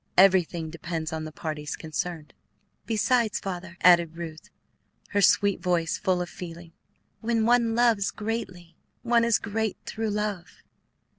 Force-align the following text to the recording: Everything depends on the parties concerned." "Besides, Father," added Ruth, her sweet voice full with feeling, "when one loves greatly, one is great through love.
Everything 0.17 0.71
depends 0.71 1.13
on 1.13 1.25
the 1.25 1.31
parties 1.31 1.75
concerned." 1.75 2.33
"Besides, 2.87 3.39
Father," 3.39 3.77
added 3.81 4.17
Ruth, 4.17 4.49
her 5.09 5.21
sweet 5.21 5.59
voice 5.61 5.99
full 5.99 6.17
with 6.17 6.29
feeling, 6.31 6.71
"when 7.19 7.45
one 7.45 7.75
loves 7.75 8.09
greatly, 8.09 8.75
one 9.03 9.23
is 9.23 9.37
great 9.37 9.77
through 9.85 10.09
love. 10.09 10.63